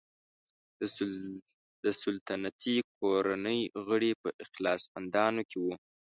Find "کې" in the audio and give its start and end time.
5.49-5.57